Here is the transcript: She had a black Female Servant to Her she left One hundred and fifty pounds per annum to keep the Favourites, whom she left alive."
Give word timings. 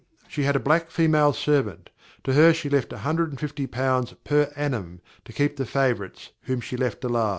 She 0.27 0.45
had 0.45 0.55
a 0.55 0.59
black 0.59 0.89
Female 0.89 1.31
Servant 1.31 1.91
to 2.23 2.33
Her 2.33 2.55
she 2.55 2.71
left 2.71 2.91
One 2.91 3.01
hundred 3.01 3.29
and 3.29 3.39
fifty 3.39 3.67
pounds 3.67 4.15
per 4.23 4.51
annum 4.55 4.99
to 5.25 5.31
keep 5.31 5.57
the 5.57 5.65
Favourites, 5.67 6.31
whom 6.45 6.59
she 6.59 6.75
left 6.75 7.03
alive." 7.03 7.29